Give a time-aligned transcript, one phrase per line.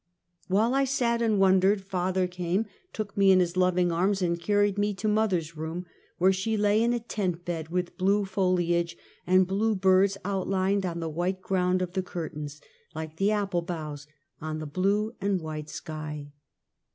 [0.47, 4.79] While I sat and wondered, father came, took me in his loving arms and carried
[4.79, 5.85] me to mother's room,
[6.17, 11.01] where she lay in a tent bed, with blue foliage and blue birds outlined on
[11.01, 12.59] the white ground of the curtains,
[12.95, 14.07] like the apple boughs
[14.41, 16.31] on the blue and white sk}'